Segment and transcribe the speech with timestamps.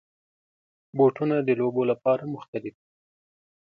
[0.97, 2.83] بوټونه د لوبو لپاره مختلف وي.